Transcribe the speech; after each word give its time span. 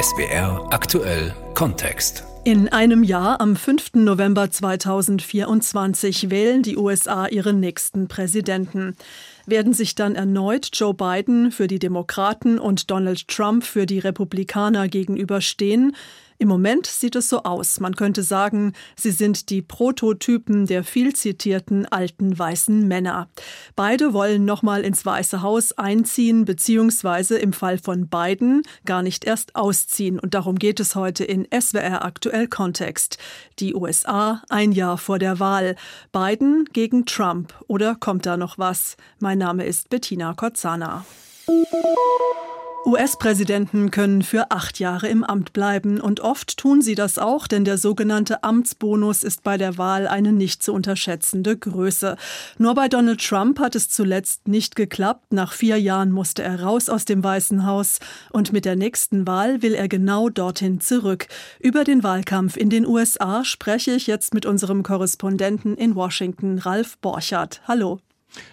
SWR 0.00 0.66
aktuell 0.70 1.34
Kontext. 1.54 2.24
In 2.44 2.68
einem 2.68 3.02
Jahr, 3.02 3.38
am 3.42 3.54
5. 3.54 3.96
November 3.96 4.50
2024, 4.50 6.30
wählen 6.30 6.62
die 6.62 6.78
USA 6.78 7.26
ihren 7.26 7.60
nächsten 7.60 8.08
Präsidenten. 8.08 8.96
Werden 9.44 9.74
sich 9.74 9.96
dann 9.96 10.14
erneut 10.14 10.70
Joe 10.72 10.94
Biden 10.94 11.52
für 11.52 11.66
die 11.66 11.78
Demokraten 11.78 12.58
und 12.58 12.90
Donald 12.90 13.28
Trump 13.28 13.62
für 13.62 13.84
die 13.84 13.98
Republikaner 13.98 14.88
gegenüberstehen? 14.88 15.94
Im 16.40 16.48
Moment 16.48 16.86
sieht 16.86 17.16
es 17.16 17.28
so 17.28 17.42
aus. 17.42 17.80
Man 17.80 17.94
könnte 17.96 18.22
sagen, 18.22 18.72
sie 18.96 19.10
sind 19.10 19.50
die 19.50 19.60
Prototypen 19.60 20.64
der 20.64 20.84
viel 20.84 21.14
zitierten 21.14 21.84
alten 21.84 22.38
weißen 22.38 22.88
Männer. 22.88 23.28
Beide 23.76 24.14
wollen 24.14 24.46
nochmal 24.46 24.80
ins 24.80 25.04
Weiße 25.04 25.42
Haus 25.42 25.72
einziehen, 25.72 26.46
beziehungsweise 26.46 27.36
im 27.36 27.52
Fall 27.52 27.76
von 27.76 28.08
Biden 28.08 28.62
gar 28.86 29.02
nicht 29.02 29.26
erst 29.26 29.54
ausziehen. 29.54 30.18
Und 30.18 30.32
darum 30.32 30.58
geht 30.58 30.80
es 30.80 30.94
heute 30.94 31.24
in 31.24 31.46
SWR 31.52 32.06
aktuell 32.06 32.48
Kontext. 32.48 33.18
Die 33.58 33.74
USA 33.74 34.42
ein 34.48 34.72
Jahr 34.72 34.96
vor 34.96 35.18
der 35.18 35.40
Wahl. 35.40 35.76
Biden 36.10 36.64
gegen 36.72 37.04
Trump. 37.04 37.52
Oder 37.68 37.96
kommt 37.96 38.24
da 38.24 38.38
noch 38.38 38.56
was? 38.56 38.96
Mein 39.18 39.36
Name 39.36 39.66
ist 39.66 39.90
Bettina 39.90 40.32
Kotzana. 40.32 41.04
US-Präsidenten 42.86 43.90
können 43.90 44.22
für 44.22 44.50
acht 44.50 44.78
Jahre 44.78 45.08
im 45.08 45.22
Amt 45.22 45.52
bleiben 45.52 46.00
und 46.00 46.20
oft 46.20 46.56
tun 46.56 46.80
sie 46.80 46.94
das 46.94 47.18
auch, 47.18 47.46
denn 47.46 47.66
der 47.66 47.76
sogenannte 47.76 48.42
Amtsbonus 48.42 49.22
ist 49.22 49.42
bei 49.42 49.58
der 49.58 49.76
Wahl 49.76 50.08
eine 50.08 50.32
nicht 50.32 50.62
zu 50.62 50.72
unterschätzende 50.72 51.58
Größe. 51.58 52.16
Nur 52.56 52.74
bei 52.74 52.88
Donald 52.88 53.20
Trump 53.20 53.60
hat 53.60 53.76
es 53.76 53.90
zuletzt 53.90 54.48
nicht 54.48 54.76
geklappt. 54.76 55.32
Nach 55.32 55.52
vier 55.52 55.78
Jahren 55.78 56.10
musste 56.10 56.42
er 56.42 56.62
raus 56.62 56.88
aus 56.88 57.04
dem 57.04 57.22
Weißen 57.22 57.66
Haus 57.66 57.98
und 58.30 58.52
mit 58.52 58.64
der 58.64 58.76
nächsten 58.76 59.26
Wahl 59.26 59.60
will 59.60 59.74
er 59.74 59.88
genau 59.88 60.30
dorthin 60.30 60.80
zurück. 60.80 61.28
Über 61.58 61.84
den 61.84 62.02
Wahlkampf 62.02 62.56
in 62.56 62.70
den 62.70 62.86
USA 62.86 63.44
spreche 63.44 63.92
ich 63.92 64.06
jetzt 64.06 64.32
mit 64.32 64.46
unserem 64.46 64.82
Korrespondenten 64.82 65.76
in 65.76 65.94
Washington, 65.94 66.58
Ralf 66.58 66.96
Borchardt. 66.98 67.60
Hallo. 67.68 68.00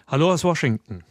Hallo 0.08 0.34
aus 0.34 0.44
Washington. 0.44 1.04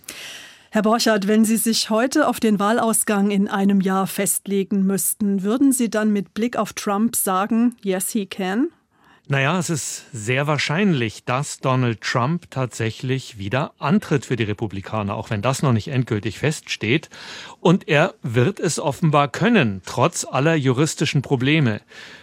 Herr 0.76 0.82
Borchardt, 0.82 1.26
wenn 1.26 1.46
Sie 1.46 1.56
sich 1.56 1.88
heute 1.88 2.28
auf 2.28 2.38
den 2.38 2.58
Wahlausgang 2.58 3.30
in 3.30 3.48
einem 3.48 3.80
Jahr 3.80 4.06
festlegen 4.06 4.84
müssten, 4.84 5.42
würden 5.42 5.72
Sie 5.72 5.88
dann 5.88 6.12
mit 6.12 6.34
Blick 6.34 6.58
auf 6.58 6.74
Trump 6.74 7.16
sagen, 7.16 7.76
yes, 7.82 8.10
he 8.10 8.26
can? 8.26 8.68
Naja, 9.26 9.58
es 9.58 9.70
ist 9.70 10.04
sehr 10.12 10.46
wahrscheinlich, 10.46 11.24
dass 11.24 11.60
Donald 11.60 12.02
Trump 12.02 12.50
tatsächlich 12.50 13.38
wieder 13.38 13.72
antritt 13.78 14.26
für 14.26 14.36
die 14.36 14.44
Republikaner, 14.44 15.14
auch 15.14 15.30
wenn 15.30 15.40
das 15.40 15.62
noch 15.62 15.72
nicht 15.72 15.88
endgültig 15.88 16.40
feststeht. 16.40 17.08
Und 17.60 17.88
er 17.88 18.12
wird 18.22 18.60
es 18.60 18.78
offenbar 18.78 19.28
können, 19.28 19.80
trotz 19.86 20.26
aller 20.26 20.56
juristischen 20.56 21.22
Probleme. 21.22 21.80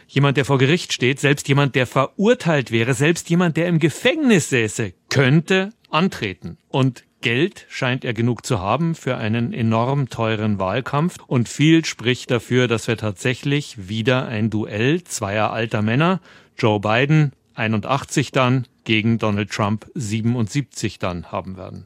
Jemand, 0.08 0.38
der 0.38 0.46
vor 0.46 0.60
Gericht 0.60 0.94
steht, 0.94 1.20
selbst 1.20 1.48
jemand, 1.48 1.74
der 1.74 1.88
verurteilt 1.88 2.70
wäre, 2.70 2.94
selbst 2.94 3.32
jemand, 3.32 3.58
der 3.58 3.66
im 3.66 3.80
Gefängnis 3.80 4.50
säße, 4.50 4.94
könnte 5.10 5.72
antreten. 5.90 6.60
Und 6.70 7.04
Geld 7.24 7.66
scheint 7.70 8.04
er 8.04 8.14
genug 8.14 8.46
zu 8.46 8.60
haben 8.60 8.96
für 8.96 9.16
einen 9.16 9.54
enorm 9.54 10.10
teuren 10.10 10.60
Wahlkampf 10.60 11.18
und 11.26 11.48
viel 11.48 11.86
spricht 11.86 12.30
dafür, 12.30 12.68
dass 12.68 12.88
wir 12.88 12.98
tatsächlich 12.98 13.88
wieder 13.88 14.28
ein 14.28 14.50
Duell 14.50 15.06
zweier 15.06 15.52
alter 15.52 15.82
Männer, 15.82 16.20
Joe 16.58 16.82
Biden 16.82 17.32
81 17.56 18.34
dann 18.34 18.68
gegen 18.84 19.20
Donald 19.20 19.50
Trump 19.52 19.90
77 19.96 21.00
dann 21.00 21.32
haben 21.32 21.56
werden. 21.56 21.86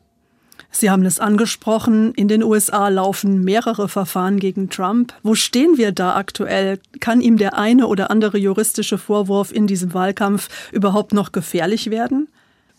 Sie 0.71 0.89
haben 0.89 1.05
es 1.05 1.19
angesprochen, 1.19 2.13
in 2.15 2.27
den 2.27 2.43
USA 2.43 2.89
laufen 2.89 3.43
mehrere 3.43 3.87
Verfahren 3.87 4.39
gegen 4.39 4.71
Trump. 4.71 5.13
Wo 5.21 5.35
stehen 5.35 5.77
wir 5.77 5.91
da 5.91 6.15
aktuell? 6.15 6.79
Kann 6.99 7.21
ihm 7.21 7.37
der 7.37 7.57
eine 7.57 7.85
oder 7.85 8.09
andere 8.09 8.39
juristische 8.39 8.97
Vorwurf 8.97 9.51
in 9.51 9.67
diesem 9.67 9.93
Wahlkampf 9.93 10.49
überhaupt 10.71 11.13
noch 11.13 11.31
gefährlich 11.31 11.91
werden? 11.91 12.27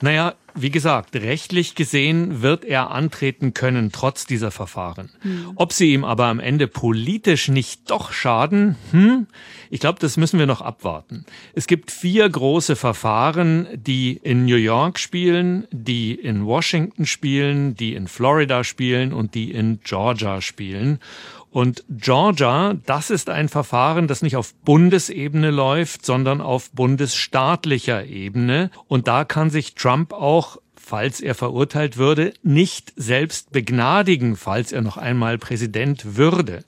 Naja, 0.01 0.35
wie 0.55 0.71
gesagt, 0.71 1.17
rechtlich 1.17 1.75
gesehen 1.75 2.43
wird 2.43 2.65
er 2.65 2.91
antreten 2.91 3.55
können, 3.55 3.91
trotz 3.93 4.27
dieser 4.27 4.51
Verfahren. 4.51 5.11
Hm. 5.21 5.53
Ob 5.57 5.73
sie 5.73 5.93
ihm 5.93 6.05
aber 6.05 6.27
am 6.27 6.41
Ende 6.41 6.69
politisch 6.69 7.49
nicht 7.49 7.91
doch 7.91 8.13
schaden, 8.13 8.77
hm, 8.91 9.27
ich 9.71 9.81
glaube, 9.81 9.99
das 10.01 10.17
müssen 10.17 10.39
wir 10.39 10.47
noch 10.47 10.63
abwarten. 10.63 11.25
Es 11.55 11.67
gibt 11.67 11.91
vier 11.91 12.29
große 12.29 12.77
Verfahren, 12.77 13.69
die 13.75 14.19
in 14.23 14.47
New 14.47 14.57
York 14.57 14.99
spielen, 14.99 15.67
die 15.71 16.15
in 16.15 16.47
Washington 16.47 17.07
spielen, 17.07 17.75
die 17.75 17.95
in 17.95 18.09
Florida 18.09 18.65
spielen 18.65 19.13
und 19.13 19.35
die 19.35 19.53
in 19.53 19.81
Georgia 19.85 20.41
spielen. 20.41 21.01
Und 21.51 21.85
Georgia, 21.89 22.75
das 22.87 23.11
ist 23.11 23.31
ein 23.31 23.49
Verfahren, 23.49 24.07
das 24.07 24.23
nicht 24.23 24.37
auf 24.37 24.55
Bundesebene 24.65 25.51
läuft, 25.51 26.05
sondern 26.05 26.41
auf 26.41 26.71
bundesstaatlicher 26.73 28.05
Ebene. 28.05 28.71
Und 28.87 29.09
da 29.09 29.25
kann 29.25 29.51
sich 29.51 29.75
Trump 29.75 30.13
auch 30.13 30.59
falls 30.89 31.21
er 31.21 31.35
verurteilt 31.35 31.99
würde, 31.99 32.33
nicht 32.43 32.95
selbst 32.97 33.53
begnadigen, 33.53 34.37
falls 34.37 34.73
er 34.73 34.81
noch 34.81 34.97
einmal 34.97 35.37
Präsident 35.37 36.17
würde. 36.17 36.65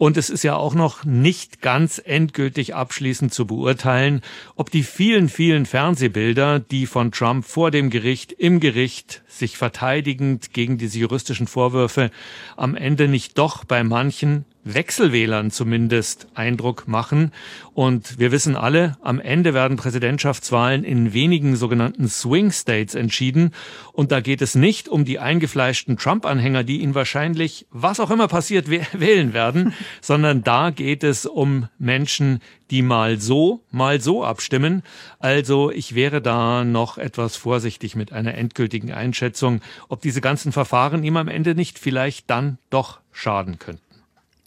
Und 0.00 0.16
es 0.16 0.30
ist 0.30 0.44
ja 0.44 0.56
auch 0.56 0.72
noch 0.74 1.04
nicht 1.04 1.60
ganz 1.60 2.00
endgültig 2.02 2.74
abschließend 2.74 3.34
zu 3.34 3.46
beurteilen, 3.46 4.22
ob 4.56 4.70
die 4.70 4.82
vielen, 4.82 5.28
vielen 5.28 5.66
Fernsehbilder, 5.66 6.58
die 6.58 6.86
von 6.86 7.12
Trump 7.12 7.44
vor 7.44 7.70
dem 7.70 7.90
Gericht, 7.90 8.32
im 8.32 8.60
Gericht, 8.60 9.20
sich 9.28 9.58
verteidigend 9.58 10.54
gegen 10.54 10.78
diese 10.78 10.98
juristischen 10.98 11.46
Vorwürfe, 11.46 12.10
am 12.56 12.76
Ende 12.76 13.08
nicht 13.08 13.36
doch 13.36 13.64
bei 13.64 13.84
manchen 13.84 14.46
Wechselwählern 14.64 15.50
zumindest 15.50 16.26
Eindruck 16.34 16.86
machen. 16.86 17.32
Und 17.72 18.18
wir 18.18 18.30
wissen 18.30 18.56
alle, 18.56 18.96
am 19.00 19.20
Ende 19.20 19.54
werden 19.54 19.76
Präsidentschaftswahlen 19.76 20.84
in 20.84 21.12
wenigen 21.12 21.56
sogenannten 21.56 22.08
Swing 22.08 22.50
States 22.52 22.94
entschieden. 22.94 23.52
Und 23.92 24.12
da 24.12 24.20
geht 24.20 24.42
es 24.42 24.54
nicht 24.54 24.88
um 24.88 25.04
die 25.04 25.18
eingefleischten 25.18 25.96
Trump-Anhänger, 25.96 26.64
die 26.64 26.80
ihn 26.80 26.94
wahrscheinlich, 26.94 27.66
was 27.70 28.00
auch 28.00 28.10
immer 28.10 28.28
passiert, 28.28 28.68
wählen 28.92 29.32
werden, 29.32 29.72
sondern 30.00 30.42
da 30.42 30.70
geht 30.70 31.04
es 31.04 31.26
um 31.26 31.68
Menschen, 31.78 32.40
die 32.70 32.82
mal 32.82 33.20
so, 33.20 33.64
mal 33.70 34.00
so 34.00 34.24
abstimmen. 34.24 34.82
Also 35.18 35.70
ich 35.70 35.94
wäre 35.94 36.20
da 36.22 36.64
noch 36.64 36.98
etwas 36.98 37.36
vorsichtig 37.36 37.96
mit 37.96 38.12
einer 38.12 38.34
endgültigen 38.34 38.92
Einschätzung, 38.92 39.60
ob 39.88 40.00
diese 40.02 40.20
ganzen 40.20 40.52
Verfahren 40.52 41.02
ihm 41.02 41.16
am 41.16 41.28
Ende 41.28 41.54
nicht 41.54 41.78
vielleicht 41.78 42.30
dann 42.30 42.58
doch 42.70 43.00
schaden 43.10 43.58
könnten. 43.58 43.89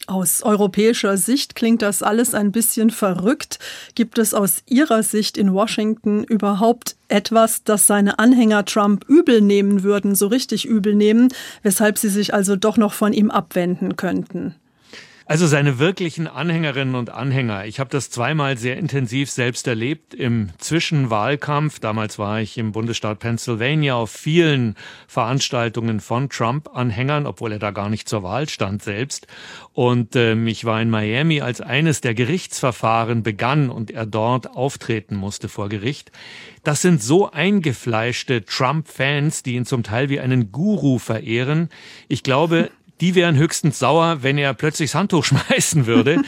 Aus 0.06 0.42
europäischer 0.42 1.16
Sicht 1.16 1.54
klingt 1.54 1.80
das 1.80 2.02
alles 2.02 2.34
ein 2.34 2.52
bisschen 2.52 2.90
verrückt. 2.90 3.58
Gibt 3.94 4.18
es 4.18 4.34
aus 4.34 4.62
Ihrer 4.66 5.02
Sicht 5.02 5.38
in 5.38 5.54
Washington 5.54 6.24
überhaupt 6.24 6.96
etwas, 7.08 7.64
das 7.64 7.86
seine 7.86 8.18
Anhänger 8.18 8.66
Trump 8.66 9.06
übel 9.08 9.40
nehmen 9.40 9.82
würden, 9.82 10.14
so 10.14 10.26
richtig 10.26 10.66
übel 10.66 10.94
nehmen, 10.94 11.28
weshalb 11.62 11.96
sie 11.96 12.10
sich 12.10 12.34
also 12.34 12.54
doch 12.54 12.76
noch 12.76 12.92
von 12.92 13.14
ihm 13.14 13.30
abwenden 13.30 13.96
könnten? 13.96 14.54
Also 15.26 15.46
seine 15.46 15.78
wirklichen 15.78 16.26
Anhängerinnen 16.26 16.94
und 16.94 17.08
Anhänger. 17.08 17.64
Ich 17.64 17.80
habe 17.80 17.88
das 17.88 18.10
zweimal 18.10 18.58
sehr 18.58 18.76
intensiv 18.76 19.30
selbst 19.30 19.66
erlebt 19.66 20.12
im 20.12 20.50
Zwischenwahlkampf. 20.58 21.78
Damals 21.78 22.18
war 22.18 22.40
ich 22.42 22.58
im 22.58 22.72
Bundesstaat 22.72 23.20
Pennsylvania 23.20 23.94
auf 23.94 24.10
vielen 24.10 24.76
Veranstaltungen 25.08 26.00
von 26.00 26.28
Trump-Anhängern, 26.28 27.26
obwohl 27.26 27.52
er 27.52 27.58
da 27.58 27.70
gar 27.70 27.88
nicht 27.88 28.06
zur 28.06 28.22
Wahl 28.22 28.50
stand 28.50 28.82
selbst. 28.82 29.26
Und 29.72 30.14
ähm, 30.14 30.46
ich 30.46 30.66
war 30.66 30.82
in 30.82 30.90
Miami, 30.90 31.40
als 31.40 31.62
eines 31.62 32.02
der 32.02 32.12
Gerichtsverfahren 32.12 33.22
begann 33.22 33.70
und 33.70 33.90
er 33.90 34.04
dort 34.04 34.54
auftreten 34.54 35.16
musste 35.16 35.48
vor 35.48 35.70
Gericht. 35.70 36.12
Das 36.64 36.82
sind 36.82 37.02
so 37.02 37.30
eingefleischte 37.30 38.44
Trump-Fans, 38.44 39.42
die 39.42 39.54
ihn 39.54 39.64
zum 39.64 39.84
Teil 39.84 40.10
wie 40.10 40.20
einen 40.20 40.52
Guru 40.52 40.98
verehren. 40.98 41.70
Ich 42.08 42.22
glaube, 42.22 42.70
die 43.00 43.14
wären 43.14 43.36
höchstens 43.36 43.78
sauer, 43.78 44.22
wenn 44.22 44.38
er 44.38 44.54
plötzlich 44.54 44.90
das 44.90 44.98
Handtuch 44.98 45.24
schmeißen 45.24 45.86
würde. 45.86 46.22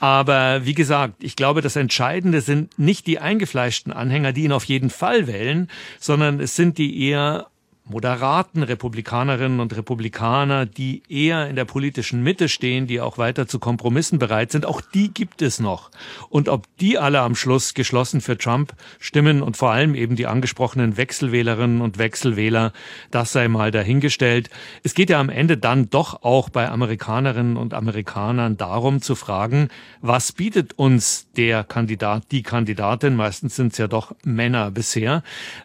Aber 0.00 0.64
wie 0.64 0.74
gesagt, 0.74 1.22
ich 1.22 1.36
glaube, 1.36 1.60
das 1.60 1.76
Entscheidende 1.76 2.40
sind 2.40 2.78
nicht 2.78 3.06
die 3.06 3.18
eingefleischten 3.18 3.92
Anhänger, 3.92 4.32
die 4.32 4.44
ihn 4.44 4.52
auf 4.52 4.64
jeden 4.64 4.90
Fall 4.90 5.26
wählen, 5.26 5.68
sondern 5.98 6.40
es 6.40 6.56
sind 6.56 6.78
die 6.78 7.08
eher 7.08 7.49
moderaten 7.90 8.62
Republikanerinnen 8.62 9.60
und 9.60 9.76
Republikaner, 9.76 10.64
die 10.64 11.02
eher 11.08 11.48
in 11.48 11.56
der 11.56 11.64
politischen 11.64 12.22
Mitte 12.22 12.48
stehen, 12.48 12.86
die 12.86 13.00
auch 13.00 13.18
weiter 13.18 13.48
zu 13.48 13.58
Kompromissen 13.58 14.18
bereit 14.18 14.52
sind, 14.52 14.64
auch 14.64 14.80
die 14.80 15.12
gibt 15.12 15.42
es 15.42 15.60
noch. 15.60 15.90
Und 16.28 16.48
ob 16.48 16.66
die 16.78 16.98
alle 16.98 17.20
am 17.20 17.34
Schluss 17.34 17.74
geschlossen 17.74 18.20
für 18.20 18.38
Trump 18.38 18.74
stimmen 18.98 19.42
und 19.42 19.56
vor 19.56 19.72
allem 19.72 19.94
eben 19.94 20.16
die 20.16 20.26
angesprochenen 20.26 20.96
Wechselwählerinnen 20.96 21.80
und 21.80 21.98
Wechselwähler, 21.98 22.72
das 23.10 23.32
sei 23.32 23.48
mal 23.48 23.70
dahingestellt. 23.70 24.50
Es 24.82 24.94
geht 24.94 25.10
ja 25.10 25.20
am 25.20 25.28
Ende 25.28 25.56
dann 25.56 25.90
doch 25.90 26.22
auch 26.22 26.48
bei 26.48 26.68
Amerikanerinnen 26.68 27.56
und 27.56 27.74
Amerikanern 27.74 28.56
darum 28.56 29.02
zu 29.02 29.14
fragen, 29.14 29.68
was 30.00 30.32
bietet 30.32 30.78
uns 30.78 31.28
der 31.36 31.64
Kandidat, 31.64 32.24
die 32.30 32.42
Kandidatin, 32.42 33.16
meistens 33.16 33.56
sind 33.56 33.72
es 33.72 33.78
ja 33.78 33.88
doch 33.88 34.14
Männer 34.24 34.70
bisher, 34.70 35.22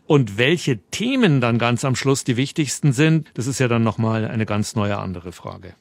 und 0.07 0.37
welche 0.37 0.77
Themen 0.89 1.41
dann 1.41 1.59
ganz 1.59 1.85
am 1.85 1.95
Schluss 1.95 2.14
Schluss 2.15 2.23
die 2.23 2.37
wichtigsten 2.37 2.93
sind, 2.93 3.27
das 3.33 3.45
ist 3.45 3.59
ja 3.59 3.67
dann 3.67 3.83
nochmal 3.83 4.25
eine 4.25 4.45
ganz 4.45 4.73
neue 4.73 4.97
andere 4.97 5.33
Frage. 5.33 5.73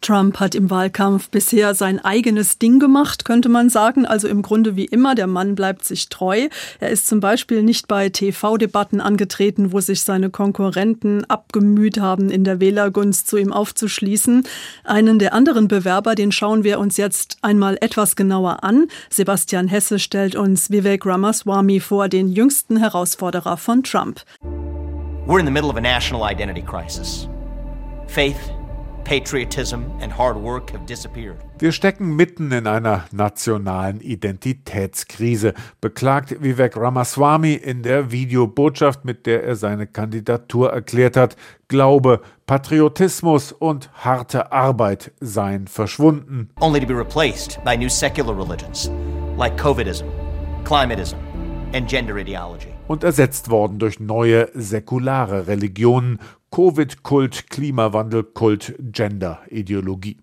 Trump 0.00 0.40
hat 0.40 0.54
im 0.54 0.70
Wahlkampf 0.70 1.28
bisher 1.28 1.74
sein 1.74 2.02
eigenes 2.02 2.58
Ding 2.58 2.80
gemacht, 2.80 3.26
könnte 3.26 3.50
man 3.50 3.68
sagen. 3.68 4.06
Also 4.06 4.28
im 4.28 4.40
Grunde 4.40 4.76
wie 4.76 4.86
immer, 4.86 5.14
der 5.14 5.26
Mann 5.26 5.54
bleibt 5.54 5.84
sich 5.84 6.08
treu. 6.08 6.48
Er 6.80 6.88
ist 6.88 7.06
zum 7.06 7.20
Beispiel 7.20 7.62
nicht 7.62 7.86
bei 7.86 8.08
TV-Debatten 8.08 9.02
angetreten, 9.02 9.72
wo 9.72 9.80
sich 9.80 10.02
seine 10.02 10.30
Konkurrenten 10.30 11.24
abgemüht 11.26 12.00
haben, 12.00 12.30
in 12.30 12.44
der 12.44 12.58
Wählergunst 12.58 13.28
zu 13.28 13.36
ihm 13.36 13.52
aufzuschließen. 13.52 14.44
Einen 14.84 15.18
der 15.18 15.34
anderen 15.34 15.68
Bewerber, 15.68 16.14
den 16.14 16.32
schauen 16.32 16.64
wir 16.64 16.80
uns 16.80 16.96
jetzt 16.96 17.36
einmal 17.42 17.76
etwas 17.82 18.16
genauer 18.16 18.64
an. 18.64 18.86
Sebastian 19.10 19.68
Hesse 19.68 19.98
stellt 19.98 20.34
uns 20.34 20.70
Vivek 20.70 21.04
Ramaswamy 21.04 21.78
vor, 21.78 22.08
den 22.08 22.28
jüngsten 22.28 22.78
Herausforderer 22.78 23.58
von 23.58 23.82
Trump. 23.82 24.22
We're 25.26 25.38
in 25.38 25.44
the 25.44 25.52
middle 25.52 25.70
of 25.70 25.76
a 25.76 25.80
national 25.80 26.24
identity 26.24 26.62
crisis. 26.62 27.28
Faith 28.08 28.52
wir 31.58 31.72
stecken 31.72 32.16
mitten 32.16 32.52
in 32.52 32.66
einer 32.66 33.04
nationalen 33.10 34.00
Identitätskrise, 34.00 35.54
beklagt 35.80 36.42
Vivek 36.42 36.76
Ramaswamy 36.76 37.54
in 37.54 37.82
der 37.82 38.10
Videobotschaft, 38.12 39.04
mit 39.04 39.26
der 39.26 39.44
er 39.44 39.56
seine 39.56 39.86
Kandidatur 39.86 40.72
erklärt 40.72 41.16
hat. 41.16 41.36
Glaube, 41.68 42.20
Patriotismus 42.46 43.52
und 43.52 43.90
harte 44.04 44.52
Arbeit 44.52 45.12
seien 45.20 45.66
verschwunden. 45.66 46.50
Only 46.60 46.80
to 46.80 46.86
be 46.86 46.96
replaced 46.96 47.58
by 47.64 47.76
new 47.76 47.88
secular 47.88 48.34
religions 48.34 48.90
like 49.36 49.60
Covidism, 49.60 50.06
climatism 50.64 51.16
and 51.34 51.41
und 52.88 53.04
ersetzt 53.04 53.48
worden 53.48 53.78
durch 53.78 53.98
neue 53.98 54.50
säkulare 54.52 55.46
Religionen, 55.46 56.18
Covid-Kult, 56.50 57.48
Klimawandel-Kult, 57.48 58.74
Gender-Ideologie. 58.78 60.18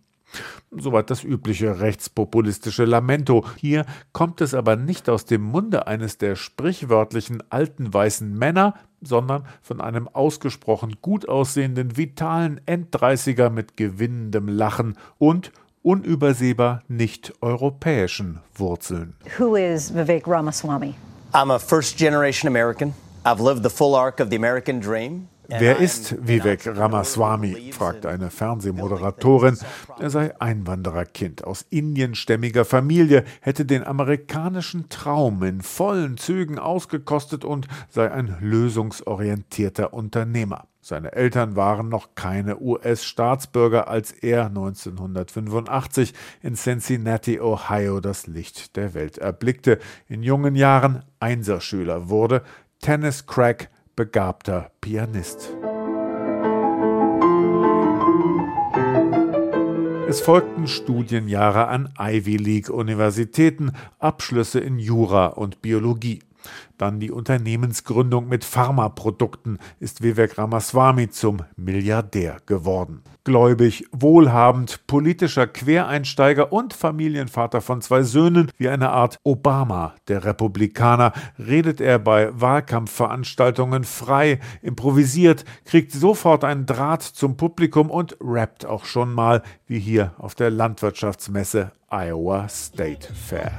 Soweit 0.69 1.09
das 1.09 1.23
übliche 1.23 1.79
rechtspopulistische 1.79 2.85
Lamento. 2.85 3.43
Hier 3.55 3.87
kommt 4.13 4.41
es 4.41 4.53
aber 4.53 4.75
nicht 4.75 5.09
aus 5.09 5.25
dem 5.25 5.41
Munde 5.41 5.87
eines 5.87 6.19
der 6.19 6.35
sprichwörtlichen 6.35 7.41
alten 7.49 7.91
weißen 7.91 8.37
Männer, 8.37 8.75
sondern 9.01 9.45
von 9.63 9.81
einem 9.81 10.07
ausgesprochen 10.07 10.97
gut 11.01 11.27
aussehenden, 11.27 11.97
vitalen 11.97 12.61
Enddreißiger 12.67 13.49
mit 13.49 13.75
gewinnendem 13.75 14.47
Lachen 14.47 14.97
und 15.17 15.51
unübersehbar 15.81 16.83
nicht 16.87 17.33
europäischen 17.41 18.39
Wurzeln. 18.53 19.15
Who 19.39 19.55
is 19.55 19.95
Vivek 19.95 20.27
Ramaswamy? 20.27 20.93
I'm 21.31 21.51
a 21.51 21.59
first 21.59 21.97
generation 21.97 22.47
American. 22.47 22.95
I've 23.23 23.39
lived 23.39 23.61
the 23.61 23.69
full 23.69 23.93
arc 23.93 24.19
of 24.19 24.29
the 24.29 24.35
American 24.35 24.79
dream. 24.79 25.27
Wer 25.47 25.77
ist 25.77 26.15
Vivek 26.27 26.65
Ramaswamy? 26.65 27.71
fragt 27.71 28.05
eine 28.05 28.29
Fernsehmoderatorin. 28.29 29.57
Er 29.99 30.09
sei 30.09 30.39
Einwandererkind 30.39 31.43
aus 31.43 31.65
indienstämmiger 31.69 32.65
Familie, 32.65 33.23
hätte 33.41 33.65
den 33.65 33.83
amerikanischen 33.83 34.89
Traum 34.89 35.41
in 35.43 35.61
vollen 35.61 36.17
Zügen 36.17 36.59
ausgekostet 36.59 37.45
und 37.45 37.67
sei 37.89 38.11
ein 38.11 38.37
lösungsorientierter 38.41 39.93
Unternehmer. 39.93 40.68
Seine 40.81 41.11
Eltern 41.11 41.57
waren 41.57 41.89
noch 41.89 42.15
keine 42.15 42.59
US-Staatsbürger, 42.59 43.89
als 43.89 44.11
er 44.11 44.45
1985 44.45 46.13
in 46.41 46.55
Cincinnati, 46.55 47.39
Ohio, 47.41 47.99
das 47.99 48.27
Licht 48.27 48.77
der 48.77 48.93
Welt 48.93 49.17
erblickte. 49.17 49.79
In 50.07 50.23
jungen 50.23 50.55
Jahren 50.55 51.03
Einserschüler 51.19 52.09
wurde, 52.09 52.43
Tennis-Crack, 52.79 53.69
begabter 53.95 54.71
Pianist. 54.79 55.49
Es 60.07 60.21
folgten 60.21 60.67
Studienjahre 60.67 61.67
an 61.67 61.93
Ivy 61.99 62.37
League 62.37 62.69
Universitäten, 62.69 63.73
Abschlüsse 63.99 64.59
in 64.59 64.79
Jura 64.79 65.27
und 65.27 65.61
Biologie. 65.61 66.21
Dann 66.77 66.99
die 66.99 67.11
Unternehmensgründung 67.11 68.27
mit 68.27 68.43
Pharmaprodukten 68.43 69.59
ist 69.79 70.03
Vivek 70.03 70.37
Ramaswamy 70.37 71.09
zum 71.09 71.43
Milliardär 71.55 72.37
geworden. 72.45 73.03
Gläubig, 73.29 73.85
wohlhabend, 73.91 74.87
politischer 74.87 75.45
Quereinsteiger 75.45 76.51
und 76.51 76.73
Familienvater 76.73 77.61
von 77.61 77.79
zwei 77.79 78.01
Söhnen, 78.01 78.49
wie 78.57 78.69
eine 78.69 78.89
Art 78.89 79.17
Obama 79.23 79.93
der 80.07 80.25
Republikaner, 80.25 81.13
redet 81.37 81.79
er 81.79 81.99
bei 81.99 82.31
Wahlkampfveranstaltungen 82.33 83.83
frei, 83.83 84.39
improvisiert, 84.63 85.45
kriegt 85.65 85.91
sofort 85.91 86.43
einen 86.43 86.65
Draht 86.65 87.03
zum 87.03 87.37
Publikum 87.37 87.91
und 87.91 88.17
rappt 88.19 88.65
auch 88.65 88.85
schon 88.85 89.13
mal, 89.13 89.43
wie 89.67 89.77
hier 89.77 90.15
auf 90.17 90.33
der 90.33 90.49
Landwirtschaftsmesse 90.49 91.71
Iowa 91.91 92.49
State 92.49 93.13
Fair. 93.13 93.51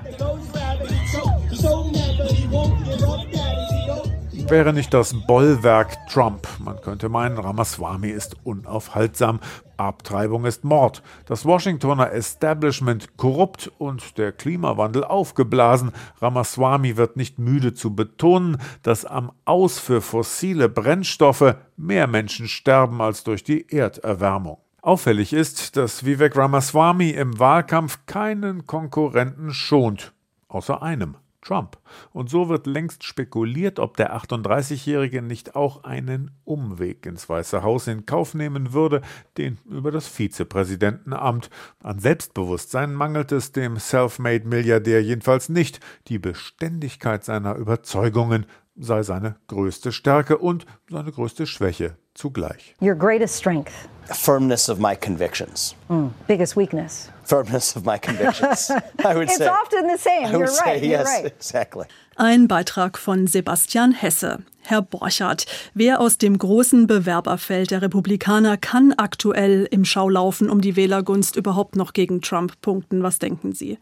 Wäre 4.51 4.73
nicht 4.73 4.93
das 4.93 5.15
Bollwerk 5.15 5.97
Trump, 6.09 6.49
man 6.59 6.81
könnte 6.81 7.09
meinen, 7.09 7.39
Ramaswamy 7.39 8.09
ist 8.09 8.35
unaufhaltsam, 8.43 9.39
Abtreibung 9.77 10.45
ist 10.45 10.65
Mord, 10.65 11.05
das 11.25 11.45
Washingtoner 11.45 12.11
Establishment 12.11 13.17
korrupt 13.17 13.71
und 13.79 14.19
der 14.19 14.33
Klimawandel 14.33 15.05
aufgeblasen. 15.05 15.93
Ramaswamy 16.21 16.97
wird 16.97 17.17
nicht 17.17 17.39
müde 17.39 17.75
zu 17.75 17.95
betonen, 17.95 18.59
dass 18.83 19.05
am 19.05 19.31
Aus 19.45 19.79
für 19.79 20.01
fossile 20.01 20.69
Brennstoffe 20.69 21.55
mehr 21.77 22.09
Menschen 22.09 22.49
sterben 22.49 23.01
als 23.01 23.23
durch 23.23 23.45
die 23.45 23.71
Erderwärmung. 23.73 24.59
Auffällig 24.83 25.33
ist, 25.33 25.77
dass 25.77 26.05
Vivek 26.05 26.37
Ramaswamy 26.37 27.11
im 27.11 27.39
Wahlkampf 27.39 28.01
keinen 28.07 28.67
Konkurrenten 28.67 29.53
schont, 29.53 30.13
außer 30.49 30.83
einem. 30.83 31.15
Trump. 31.43 31.79
Und 32.13 32.31
so 32.31 32.49
wird 32.49 32.67
längst 32.67 33.05
spekuliert, 33.05 33.79
ob 33.79 33.97
der 33.97 34.15
38-Jährige 34.17 35.23
nicht 35.23 35.57
auch 35.57 35.85
einen 35.85 36.31
Umweg 36.45 37.07
ins 37.07 37.29
Weiße 37.29 37.63
Haus 37.63 37.87
in 37.87 38.07
Kauf 38.07 38.35
nehmen 38.35 38.73
würde, 38.73 39.03
den 39.37 39.59
über 39.69 39.91
das 39.91 40.07
Vizepräsidentenamt. 40.07 41.51
An 41.83 41.99
Selbstbewusstsein 41.99 42.95
mangelt 42.95 43.33
es 43.33 43.53
dem 43.53 43.77
Selfmade-Milliardär 43.77 45.03
jedenfalls 45.03 45.49
nicht. 45.49 45.81
Die 46.09 46.19
Beständigkeit 46.19 47.25
seiner 47.25 47.55
Überzeugungen 47.57 48.47
sei 48.77 49.03
seine 49.03 49.37
größte 49.49 49.93
Stärke 49.93 50.39
und 50.39 50.67
seine 50.89 51.13
größte 51.13 51.47
Schwäche 51.47 51.97
zugleich. 52.15 52.75
Your 52.81 52.95
greatest 52.95 53.37
strength. 53.39 53.73
Firmness 54.13 54.69
of 54.69 54.79
my 54.79 54.97
convictions. 54.97 55.75
Mm, 55.89 56.09
biggest 56.27 56.57
weakness. 56.57 57.11
Firmness 57.25 57.77
of 57.77 57.85
my 57.85 57.97
convictions. 57.99 58.71
I 58.71 59.15
would 59.15 59.25
It's 59.29 59.37
say. 59.37 59.49
often 59.49 59.87
the 59.89 59.99
same. 59.99 60.27
I 60.27 60.33
You're 60.33 60.41
right. 60.47 60.81
Say, 60.81 60.87
yes, 60.89 61.07
You're 61.09 61.23
right. 61.23 61.27
exactly. 61.27 61.87
Ein 62.17 62.49
Beitrag 62.49 62.99
von 62.99 63.27
Sebastian 63.29 63.93
Hesse. 63.93 64.41
Herr 64.63 64.83
Borchardt, 64.83 65.47
wer 65.75 66.01
aus 66.01 66.19
dem 66.19 66.37
großen 66.37 66.87
Bewerberfeld 66.87 67.71
der 67.71 67.83
Republikaner 67.83 68.57
kann 68.57 68.93
aktuell 68.93 69.67
im 69.71 69.85
Schaulaufen 69.85 70.51
um 70.51 70.61
die 70.61 70.77
Wählergunst 70.77 71.37
überhaupt 71.37 71.77
noch 71.77 71.93
gegen 71.93 72.21
Trump 72.21 72.61
punkten? 72.61 73.03
Was 73.03 73.19
denken 73.21 73.53
Sie? 73.53 73.79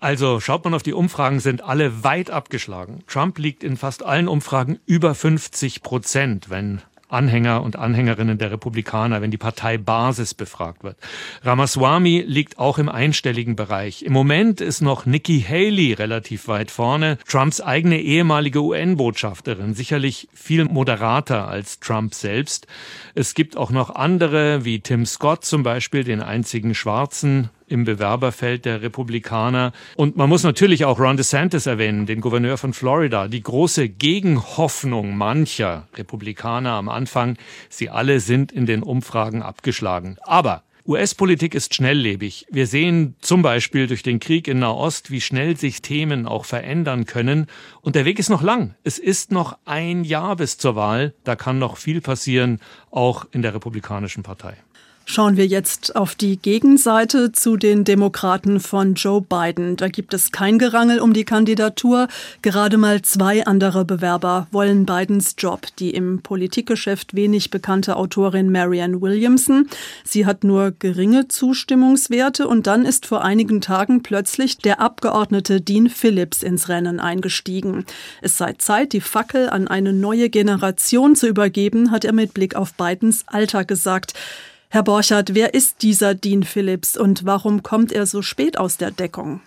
Also 0.00 0.40
schaut 0.40 0.64
man 0.64 0.72
auf 0.72 0.82
die 0.82 0.94
Umfragen, 0.94 1.40
sind 1.40 1.62
alle 1.62 2.02
weit 2.02 2.30
abgeschlagen. 2.30 3.04
Trump 3.06 3.38
liegt 3.38 3.62
in 3.62 3.76
fast 3.76 4.02
allen 4.02 4.28
Umfragen 4.28 4.80
über 4.86 5.14
50 5.14 5.82
Prozent, 5.82 6.48
wenn 6.48 6.80
Anhänger 7.10 7.62
und 7.62 7.76
Anhängerinnen 7.76 8.38
der 8.38 8.50
Republikaner, 8.50 9.20
wenn 9.20 9.30
die 9.30 9.36
Parteibasis 9.36 10.32
befragt 10.32 10.84
wird. 10.84 10.96
Ramaswamy 11.42 12.24
liegt 12.26 12.58
auch 12.58 12.78
im 12.78 12.88
einstelligen 12.88 13.56
Bereich. 13.56 14.02
Im 14.02 14.12
Moment 14.12 14.60
ist 14.60 14.80
noch 14.80 15.04
Nikki 15.04 15.44
Haley 15.46 15.92
relativ 15.92 16.48
weit 16.48 16.70
vorne, 16.70 17.18
Trumps 17.28 17.60
eigene 17.60 18.00
ehemalige 18.00 18.62
UN-Botschafterin, 18.62 19.74
sicherlich 19.74 20.28
viel 20.32 20.64
moderater 20.64 21.48
als 21.48 21.80
Trump 21.80 22.14
selbst. 22.14 22.66
Es 23.14 23.34
gibt 23.34 23.56
auch 23.56 23.70
noch 23.70 23.90
andere, 23.90 24.64
wie 24.64 24.80
Tim 24.80 25.04
Scott 25.04 25.44
zum 25.44 25.62
Beispiel, 25.62 26.04
den 26.04 26.22
einzigen 26.22 26.74
Schwarzen 26.74 27.50
im 27.70 27.84
Bewerberfeld 27.84 28.64
der 28.64 28.82
Republikaner. 28.82 29.72
Und 29.96 30.16
man 30.16 30.28
muss 30.28 30.42
natürlich 30.42 30.84
auch 30.84 30.98
Ron 30.98 31.16
DeSantis 31.16 31.66
erwähnen, 31.66 32.06
den 32.06 32.20
Gouverneur 32.20 32.58
von 32.58 32.72
Florida. 32.72 33.28
Die 33.28 33.42
große 33.42 33.88
Gegenhoffnung 33.88 35.16
mancher 35.16 35.88
Republikaner 35.96 36.72
am 36.72 36.88
Anfang, 36.88 37.36
sie 37.68 37.88
alle 37.90 38.20
sind 38.20 38.52
in 38.52 38.66
den 38.66 38.82
Umfragen 38.82 39.42
abgeschlagen. 39.42 40.16
Aber 40.22 40.64
US-Politik 40.86 41.54
ist 41.54 41.74
schnelllebig. 41.74 42.46
Wir 42.50 42.66
sehen 42.66 43.14
zum 43.20 43.42
Beispiel 43.42 43.86
durch 43.86 44.02
den 44.02 44.18
Krieg 44.18 44.48
in 44.48 44.58
Nahost, 44.58 45.10
wie 45.10 45.20
schnell 45.20 45.56
sich 45.56 45.82
Themen 45.82 46.26
auch 46.26 46.44
verändern 46.44 47.04
können. 47.04 47.46
Und 47.82 47.94
der 47.94 48.04
Weg 48.04 48.18
ist 48.18 48.30
noch 48.30 48.42
lang. 48.42 48.74
Es 48.82 48.98
ist 48.98 49.30
noch 49.30 49.56
ein 49.66 50.04
Jahr 50.04 50.36
bis 50.36 50.58
zur 50.58 50.74
Wahl. 50.76 51.14
Da 51.22 51.36
kann 51.36 51.58
noch 51.58 51.76
viel 51.76 52.00
passieren, 52.00 52.58
auch 52.90 53.26
in 53.30 53.42
der 53.42 53.54
Republikanischen 53.54 54.22
Partei. 54.22 54.56
Schauen 55.12 55.36
wir 55.36 55.48
jetzt 55.48 55.96
auf 55.96 56.14
die 56.14 56.36
Gegenseite 56.36 57.32
zu 57.32 57.56
den 57.56 57.82
Demokraten 57.82 58.60
von 58.60 58.94
Joe 58.94 59.20
Biden. 59.20 59.74
Da 59.76 59.88
gibt 59.88 60.14
es 60.14 60.30
kein 60.30 60.56
Gerangel 60.56 61.00
um 61.00 61.14
die 61.14 61.24
Kandidatur. 61.24 62.06
Gerade 62.42 62.76
mal 62.76 63.02
zwei 63.02 63.44
andere 63.44 63.84
Bewerber 63.84 64.46
wollen 64.52 64.86
Bidens 64.86 65.34
Job. 65.36 65.66
Die 65.80 65.90
im 65.90 66.22
Politikgeschäft 66.22 67.16
wenig 67.16 67.50
bekannte 67.50 67.96
Autorin 67.96 68.52
Marianne 68.52 69.00
Williamson. 69.00 69.68
Sie 70.04 70.26
hat 70.26 70.44
nur 70.44 70.70
geringe 70.78 71.26
Zustimmungswerte 71.26 72.46
und 72.46 72.68
dann 72.68 72.84
ist 72.84 73.04
vor 73.04 73.24
einigen 73.24 73.60
Tagen 73.60 74.04
plötzlich 74.04 74.58
der 74.58 74.78
Abgeordnete 74.78 75.60
Dean 75.60 75.88
Phillips 75.88 76.44
ins 76.44 76.68
Rennen 76.68 77.00
eingestiegen. 77.00 77.84
Es 78.22 78.38
sei 78.38 78.52
Zeit, 78.58 78.92
die 78.92 79.00
Fackel 79.00 79.50
an 79.50 79.66
eine 79.66 79.92
neue 79.92 80.30
Generation 80.30 81.16
zu 81.16 81.26
übergeben, 81.26 81.90
hat 81.90 82.04
er 82.04 82.12
mit 82.12 82.32
Blick 82.32 82.54
auf 82.54 82.74
Bidens 82.74 83.24
Alter 83.26 83.64
gesagt. 83.64 84.14
Herr 84.72 84.84
Borchardt, 84.84 85.34
wer 85.34 85.52
ist 85.52 85.82
dieser 85.82 86.14
Dean 86.14 86.44
Phillips 86.44 86.96
und 86.96 87.26
warum 87.26 87.64
kommt 87.64 87.90
er 87.90 88.06
so 88.06 88.22
spät 88.22 88.56
aus 88.56 88.76
der 88.76 88.92
Deckung? 88.92 89.40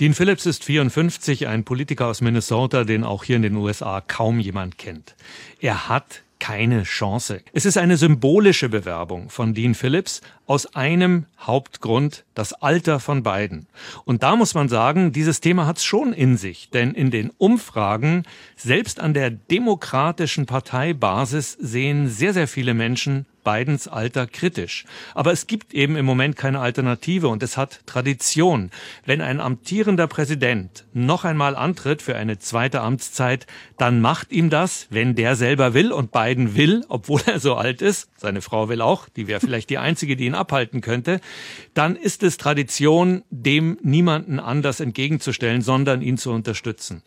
Dean 0.00 0.14
Phillips 0.14 0.46
ist 0.46 0.64
54, 0.64 1.48
ein 1.48 1.64
Politiker 1.64 2.06
aus 2.06 2.22
Minnesota, 2.22 2.84
den 2.84 3.04
auch 3.04 3.24
hier 3.24 3.36
in 3.36 3.42
den 3.42 3.56
USA 3.56 4.00
kaum 4.00 4.40
jemand 4.40 4.78
kennt. 4.78 5.16
Er 5.60 5.90
hat 5.90 6.22
keine 6.38 6.84
Chance. 6.84 7.42
Es 7.52 7.66
ist 7.66 7.76
eine 7.76 7.98
symbolische 7.98 8.70
Bewerbung 8.70 9.28
von 9.28 9.52
Dean 9.52 9.74
Phillips 9.74 10.22
aus 10.46 10.74
einem 10.74 11.26
Hauptgrund, 11.38 12.24
das 12.34 12.54
Alter 12.54 13.00
von 13.00 13.22
beiden. 13.22 13.66
Und 14.06 14.22
da 14.22 14.34
muss 14.34 14.54
man 14.54 14.70
sagen, 14.70 15.12
dieses 15.12 15.42
Thema 15.42 15.66
hat 15.66 15.76
es 15.76 15.84
schon 15.84 16.14
in 16.14 16.38
sich, 16.38 16.70
denn 16.70 16.92
in 16.92 17.10
den 17.10 17.28
Umfragen, 17.36 18.22
selbst 18.56 18.98
an 18.98 19.12
der 19.12 19.28
demokratischen 19.28 20.46
Parteibasis, 20.46 21.52
sehen 21.52 22.08
sehr, 22.08 22.32
sehr 22.32 22.48
viele 22.48 22.72
Menschen 22.72 23.26
Bidens 23.44 23.86
Alter 23.86 24.26
kritisch. 24.26 24.84
Aber 25.14 25.32
es 25.32 25.46
gibt 25.46 25.74
eben 25.74 25.96
im 25.96 26.04
Moment 26.04 26.36
keine 26.36 26.60
Alternative 26.60 27.28
und 27.28 27.42
es 27.42 27.56
hat 27.56 27.80
Tradition. 27.86 28.70
Wenn 29.04 29.20
ein 29.20 29.40
amtierender 29.40 30.06
Präsident 30.06 30.84
noch 30.92 31.24
einmal 31.24 31.54
antritt 31.54 32.02
für 32.02 32.16
eine 32.16 32.38
zweite 32.38 32.80
Amtszeit, 32.80 33.46
dann 33.76 34.00
macht 34.00 34.32
ihm 34.32 34.50
das, 34.50 34.86
wenn 34.90 35.14
der 35.14 35.36
selber 35.36 35.74
will 35.74 35.92
und 35.92 36.10
Biden 36.10 36.56
will, 36.56 36.84
obwohl 36.88 37.20
er 37.26 37.38
so 37.38 37.54
alt 37.54 37.82
ist, 37.82 38.08
seine 38.16 38.42
Frau 38.42 38.68
will 38.68 38.80
auch, 38.80 39.08
die 39.08 39.26
wäre 39.28 39.40
vielleicht 39.40 39.70
die 39.70 39.78
einzige, 39.78 40.16
die 40.16 40.26
ihn 40.26 40.34
abhalten 40.34 40.80
könnte, 40.80 41.20
dann 41.74 41.96
ist 41.96 42.22
es 42.22 42.38
Tradition, 42.38 43.22
dem 43.30 43.78
niemanden 43.82 44.40
anders 44.40 44.80
entgegenzustellen, 44.80 45.62
sondern 45.62 46.02
ihn 46.02 46.16
zu 46.16 46.32
unterstützen. 46.32 47.02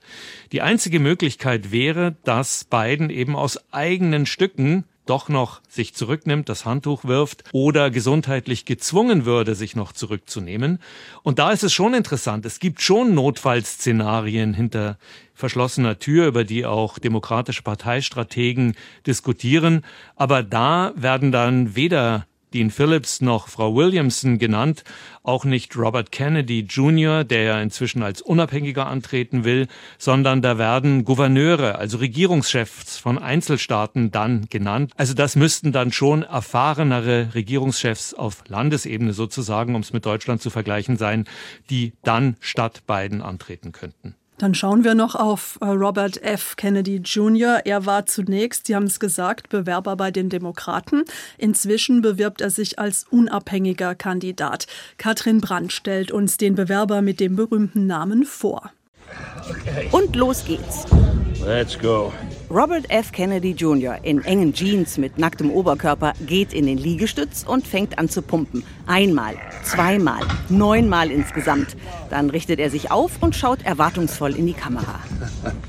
Die 0.52 0.62
einzige 0.62 1.00
Möglichkeit 1.00 1.72
wäre, 1.72 2.16
dass 2.24 2.66
Biden 2.66 3.10
eben 3.10 3.36
aus 3.36 3.60
eigenen 3.72 4.26
Stücken 4.26 4.86
doch 5.10 5.30
noch 5.30 5.62
sich 5.70 5.94
zurücknimmt, 5.94 6.50
das 6.50 6.66
Handtuch 6.66 7.06
wirft 7.06 7.44
oder 7.52 7.90
gesundheitlich 7.90 8.66
gezwungen 8.66 9.26
würde, 9.26 9.56
sich 9.56 9.76
noch 9.76 9.92
zurückzunehmen. 9.92 10.80
Und 11.24 11.40
da 11.40 11.52
ist 11.52 11.64
es 11.64 11.74
schon 11.74 11.94
interessant. 11.94 12.46
Es 12.46 12.60
gibt 12.60 12.82
schon 12.82 13.14
Notfallszenarien 13.14 14.54
hinter 14.54 14.98
verschlossener 15.34 16.00
Tür, 16.00 16.28
über 16.28 16.44
die 16.44 16.66
auch 16.66 16.98
demokratische 16.98 17.62
Parteistrategen 17.62 18.76
diskutieren. 19.06 19.86
Aber 20.16 20.44
da 20.44 20.94
werden 20.96 21.32
dann 21.32 21.76
weder 21.76 22.26
Dean 22.54 22.72
Phillips 22.72 23.20
noch 23.22 23.50
Frau 23.50 23.76
Williamson 23.76 24.38
genannt, 24.38 24.84
auch 25.24 25.44
nicht 25.44 25.76
Robert 25.76 26.12
Kennedy 26.12 26.62
Jr., 26.62 27.24
der 27.24 27.44
ja 27.44 27.62
inzwischen 27.62 28.04
als 28.04 28.22
Unabhängiger 28.22 28.88
antreten 28.88 29.44
will, 29.44 29.68
sondern 29.98 30.42
da 30.42 30.58
werden 30.58 31.04
Gouverneure, 31.04 31.78
also 31.78 31.98
Regierungschefs 31.98 32.98
von 32.98 33.18
Einzelstaaten 33.18 34.12
dann 34.12 34.48
genannt. 34.50 34.94
Also 34.96 35.14
das 35.14 35.36
müssten 35.36 35.74
dann 35.74 35.92
schon 35.92 36.24
erfahrenere 36.24 37.34
Regierungschefs 37.36 38.14
auf 38.14 38.44
Landesebene 38.48 39.14
sozusagen, 39.14 39.76
um 39.76 39.82
es 39.82 39.92
mit 39.92 40.06
Deutschland 40.06 40.42
zu 40.42 40.50
vergleichen 40.50 40.96
sein, 40.96 41.26
die 41.70 41.94
dann 42.04 42.38
statt 42.40 42.84
Biden 42.88 43.22
antreten 43.22 43.74
könnten. 43.74 44.16
Dann 44.38 44.54
schauen 44.54 44.84
wir 44.84 44.94
noch 44.94 45.16
auf 45.16 45.58
äh, 45.62 45.66
Robert 45.66 46.22
F. 46.22 46.56
Kennedy 46.58 46.98
Jr. 46.98 47.62
Er 47.66 47.88
war 47.88 48.06
zunächst, 48.06 48.68
Sie 48.68 48.76
haben 48.76 48.86
es 48.86 49.00
gesagt, 49.00 49.50
Bewerber 49.50 49.96
bei 49.96 50.12
den 50.12 50.30
Demokraten. 50.30 51.06
Inzwischen 51.40 52.02
bewirbt 52.02 52.42
er 52.42 52.52
sich 52.52 52.78
als 52.78 53.06
unabhängiger 53.10 53.96
Kandidat. 53.96 54.68
Katrin 54.98 55.42
Brandt 55.42 55.74
stellt 55.74 56.12
uns 56.12 56.38
den 56.38 56.54
Bewerber 56.54 57.02
mit 57.02 57.20
dem 57.20 57.36
berühmten 57.36 57.88
Namen 57.88 58.26
vor. 58.26 58.72
Und 59.92 60.16
los 60.16 60.44
geht's. 60.46 60.86
Let's 61.46 61.78
go. 61.78 62.12
Robert 62.50 62.90
F. 62.90 63.12
Kennedy 63.12 63.52
Jr. 63.52 63.98
in 64.04 64.24
engen 64.24 64.54
Jeans 64.54 64.98
mit 64.98 65.18
nacktem 65.18 65.52
Oberkörper 65.52 66.14
geht 66.26 66.54
in 66.54 66.66
den 66.66 66.78
Liegestütz 66.78 67.44
und 67.46 67.68
fängt 67.68 68.00
an 68.00 68.08
zu 68.08 68.22
pumpen. 68.22 68.64
Einmal, 68.86 69.36
zweimal, 69.64 70.22
neunmal 70.48 71.12
insgesamt. 71.12 71.76
Dann 72.10 72.30
richtet 72.30 72.60
er 72.60 72.70
sich 72.70 72.90
auf 72.90 73.22
und 73.22 73.36
schaut 73.36 73.66
erwartungsvoll 73.66 74.36
in 74.36 74.48
die 74.48 74.54
Kamera. 74.54 75.00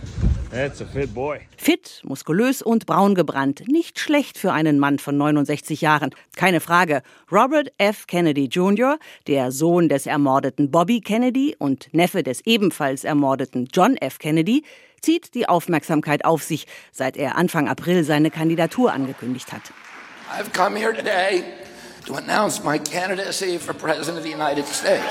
That's 0.50 0.80
a 0.80 0.86
fit 0.86 1.12
boy. 1.14 1.40
Fit, 1.58 2.00
muskulös 2.04 2.62
und 2.62 2.86
braun 2.86 3.14
gebrannt. 3.14 3.68
Nicht 3.68 3.98
schlecht 3.98 4.38
für 4.38 4.52
einen 4.52 4.78
Mann 4.78 4.98
von 4.98 5.16
69 5.16 5.82
Jahren. 5.82 6.10
Keine 6.36 6.60
Frage. 6.60 7.02
Robert 7.30 7.70
F. 7.76 8.06
Kennedy 8.06 8.46
Jr., 8.46 8.98
der 9.26 9.52
Sohn 9.52 9.90
des 9.90 10.06
ermordeten 10.06 10.70
Bobby 10.70 11.00
Kennedy 11.02 11.54
und 11.58 11.92
Neffe 11.92 12.22
des 12.22 12.40
ebenfalls 12.46 13.04
ermordeten 13.04 13.68
John 13.72 13.96
F. 13.98 14.18
Kennedy, 14.18 14.64
zieht 15.02 15.34
die 15.34 15.48
Aufmerksamkeit 15.48 16.24
auf 16.24 16.42
sich, 16.42 16.66
seit 16.92 17.18
er 17.18 17.36
Anfang 17.36 17.68
April 17.68 18.02
seine 18.02 18.30
Kandidatur 18.30 18.92
angekündigt 18.92 19.52
hat. 19.52 19.62
I've 20.30 20.52
come 20.54 20.78
here 20.78 20.94
today 20.94 21.44
to 22.06 22.14
announce 22.14 22.64
my 22.64 22.78
candidacy 22.78 23.58
for 23.58 23.74
President 23.74 24.16
of 24.16 24.24
the 24.24 24.32
United 24.32 24.66
States. 24.66 25.04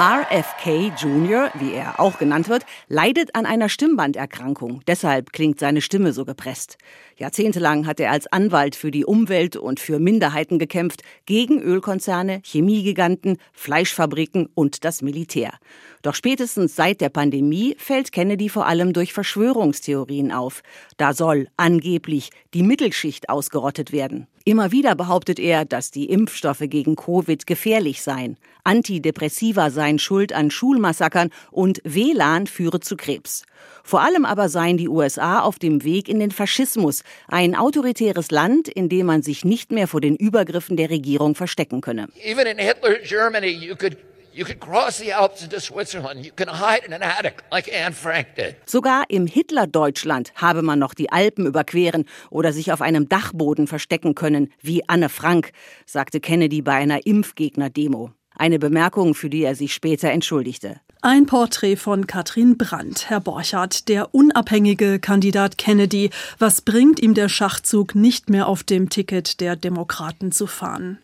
RFK 0.00 0.92
Jr., 0.96 1.50
wie 1.54 1.72
er 1.72 1.98
auch 1.98 2.20
genannt 2.20 2.48
wird, 2.48 2.64
leidet 2.86 3.34
an 3.34 3.46
einer 3.46 3.68
Stimmbanderkrankung. 3.68 4.80
Deshalb 4.86 5.32
klingt 5.32 5.58
seine 5.58 5.80
Stimme 5.80 6.12
so 6.12 6.24
gepresst. 6.24 6.78
Jahrzehntelang 7.16 7.84
hat 7.84 7.98
er 7.98 8.12
als 8.12 8.28
Anwalt 8.28 8.76
für 8.76 8.92
die 8.92 9.04
Umwelt 9.04 9.56
und 9.56 9.80
für 9.80 9.98
Minderheiten 9.98 10.60
gekämpft, 10.60 11.02
gegen 11.26 11.60
Ölkonzerne, 11.60 12.42
Chemiegiganten, 12.44 13.38
Fleischfabriken 13.52 14.48
und 14.54 14.84
das 14.84 15.02
Militär. 15.02 15.54
Doch 16.02 16.14
spätestens 16.14 16.76
seit 16.76 17.00
der 17.00 17.08
Pandemie 17.08 17.76
fällt 17.78 18.12
Kennedy 18.12 18.48
vor 18.48 18.66
allem 18.66 18.92
durch 18.92 19.12
Verschwörungstheorien 19.12 20.32
auf. 20.32 20.62
Da 20.96 21.12
soll 21.12 21.48
angeblich 21.56 22.30
die 22.54 22.62
Mittelschicht 22.62 23.28
ausgerottet 23.28 23.92
werden. 23.92 24.26
Immer 24.44 24.72
wieder 24.72 24.94
behauptet 24.94 25.38
er, 25.38 25.66
dass 25.66 25.90
die 25.90 26.06
Impfstoffe 26.06 26.62
gegen 26.62 26.96
Covid 26.96 27.46
gefährlich 27.46 28.00
seien. 28.00 28.38
Antidepressiva 28.64 29.70
seien 29.70 29.98
schuld 29.98 30.32
an 30.32 30.50
Schulmassakern 30.50 31.28
und 31.50 31.82
WLAN 31.84 32.46
führe 32.46 32.80
zu 32.80 32.96
Krebs. 32.96 33.44
Vor 33.84 34.00
allem 34.00 34.24
aber 34.24 34.48
seien 34.48 34.78
die 34.78 34.88
USA 34.88 35.40
auf 35.40 35.58
dem 35.58 35.84
Weg 35.84 36.08
in 36.08 36.18
den 36.18 36.30
Faschismus, 36.30 37.02
ein 37.26 37.54
autoritäres 37.54 38.30
Land, 38.30 38.68
in 38.68 38.88
dem 38.88 39.04
man 39.04 39.22
sich 39.22 39.44
nicht 39.44 39.70
mehr 39.70 39.86
vor 39.86 40.00
den 40.00 40.16
Übergriffen 40.16 40.78
der 40.78 40.88
Regierung 40.88 41.34
verstecken 41.34 41.82
könne. 41.82 42.08
Even 42.24 42.46
in 42.46 42.58
Hitler's 42.58 43.06
Germany, 43.06 43.48
you 43.48 43.76
could 43.76 43.98
You 44.38 44.44
could 44.44 44.60
cross 44.60 44.98
the 44.98 45.12
Alps 45.12 45.42
into 45.42 45.58
Switzerland. 45.58 46.24
You 46.24 46.30
can 46.30 46.48
hide 46.48 46.86
in 46.86 46.92
an 46.92 47.02
attic 47.02 47.42
like 47.50 47.68
Anne 47.74 47.92
Frank 47.92 48.36
did. 48.36 48.54
Sogar 48.66 49.02
im 49.08 49.26
Hitler-Deutschland 49.26 50.32
habe 50.36 50.62
man 50.62 50.78
noch 50.78 50.94
die 50.94 51.10
Alpen 51.10 51.44
überqueren 51.44 52.04
oder 52.30 52.52
sich 52.52 52.70
auf 52.70 52.80
einem 52.80 53.08
Dachboden 53.08 53.66
verstecken 53.66 54.14
können, 54.14 54.52
wie 54.62 54.88
Anne 54.88 55.08
Frank, 55.08 55.50
sagte 55.86 56.20
Kennedy 56.20 56.62
bei 56.62 56.74
einer 56.74 57.04
Impfgegner-Demo. 57.04 58.12
Eine 58.36 58.60
Bemerkung, 58.60 59.16
für 59.16 59.28
die 59.28 59.42
er 59.42 59.56
sich 59.56 59.74
später 59.74 60.12
entschuldigte. 60.12 60.80
Ein 61.02 61.26
Porträt 61.26 61.74
von 61.74 62.06
Katrin 62.06 62.56
Brandt. 62.56 63.10
Herr 63.10 63.18
Borchardt, 63.18 63.88
der 63.88 64.14
unabhängige 64.14 65.00
Kandidat 65.00 65.58
Kennedy. 65.58 66.10
Was 66.38 66.60
bringt 66.60 67.02
ihm 67.02 67.14
der 67.14 67.28
Schachzug, 67.28 67.96
nicht 67.96 68.30
mehr 68.30 68.46
auf 68.46 68.62
dem 68.62 68.88
Ticket 68.88 69.40
der 69.40 69.56
Demokraten 69.56 70.30
zu 70.30 70.46
fahren? 70.46 70.98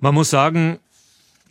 Man 0.00 0.12
muss 0.12 0.28
sagen, 0.28 0.78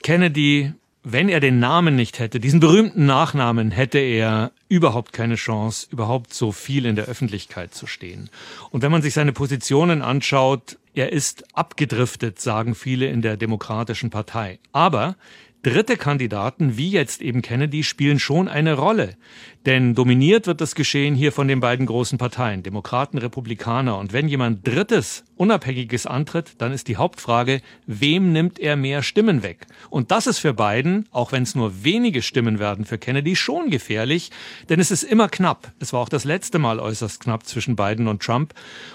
Kennedy 0.04 0.74
wenn 1.10 1.30
er 1.30 1.40
den 1.40 1.60
Namen 1.60 1.96
nicht 1.96 2.20
hätte, 2.20 2.42
diesen 2.42 2.60
berühmten 2.60 3.06
Nachnamen, 3.06 3.72
hätte 3.72 3.98
er 3.98 4.52
überhaupt 4.68 5.14
keine 5.14 5.36
Chance, 5.36 5.88
überhaupt 5.90 6.34
so 6.34 6.52
viel 6.52 6.86
in 6.86 6.98
der 6.98 7.06
Öffentlichkeit 7.06 7.74
zu 7.74 7.88
stehen. 7.88 8.30
Und 8.72 8.82
wenn 8.82 8.92
man 8.92 9.02
sich 9.02 9.14
seine 9.14 9.32
Positionen 9.32 10.02
anschaut, 10.02 10.78
er 10.94 11.14
ist 11.14 11.46
abgedriftet, 11.56 12.42
sagen 12.42 12.76
viele 12.76 13.08
in 13.08 13.22
der 13.22 13.38
Demokratischen 13.38 14.10
Partei. 14.10 14.60
Aber 14.74 15.16
Dritte 15.64 15.98
Kandidaten, 15.98 16.78
wie 16.78 16.92
jetzt 16.92 17.22
eben 17.22 17.42
Kennedy, 17.42 17.84
spielen 17.84 18.20
schon 18.20 18.48
eine 18.48 18.76
Rolle. 18.76 19.18
Denn 19.66 19.96
dominiert 19.96 20.46
wird 20.46 20.62
das 20.62 20.76
Geschehen 20.76 21.16
hier 21.16 21.32
von 21.32 21.48
den 21.48 21.60
beiden 21.60 21.88
großen 21.88 22.18
Parteien, 22.18 22.62
Demokraten, 22.62 23.18
Republikaner. 23.18 23.98
Und 23.98 24.14
wenn 24.14 24.28
jemand 24.28 24.66
Drittes, 24.66 25.26
Unabhängiges 25.36 26.06
antritt, 26.06 26.54
dann 26.60 26.72
ist 26.72 26.88
die 26.88 26.96
Hauptfrage, 26.96 27.62
wem 27.88 28.32
nimmt 28.32 28.60
er 28.60 28.76
mehr 28.76 29.02
Stimmen 29.02 29.42
weg? 29.42 29.66
Und 29.90 30.12
das 30.12 30.28
ist 30.28 30.40
für 30.40 30.54
Biden, 30.54 31.08
auch 31.12 31.32
wenn 31.32 31.44
es 31.44 31.56
nur 31.56 31.84
wenige 31.84 32.22
Stimmen 32.22 32.60
werden 32.60 32.86
für 32.86 33.00
Kennedy, 33.00 33.36
schon 33.36 33.70
gefährlich, 33.70 34.32
denn 34.70 34.80
es 34.80 34.92
ist 34.92 35.04
immer 35.04 35.28
knapp. 35.28 35.74
Es 35.80 35.92
war 35.92 36.02
auch 36.02 36.10
das 36.10 36.24
letzte 36.24 36.60
Mal 36.60 36.80
äußerst 36.80 37.20
knapp 37.20 37.46
zwischen 37.46 37.76
Biden 37.76 38.08
und 38.08 38.22
Trump. 38.22 38.54